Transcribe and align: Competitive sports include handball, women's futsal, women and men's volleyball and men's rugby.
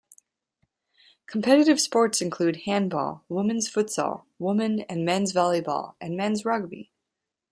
Competitive 1.27 1.79
sports 1.79 2.23
include 2.23 2.61
handball, 2.65 3.23
women's 3.29 3.71
futsal, 3.71 4.23
women 4.39 4.79
and 4.89 5.05
men's 5.05 5.31
volleyball 5.31 5.93
and 6.01 6.17
men's 6.17 6.43
rugby. 6.43 6.91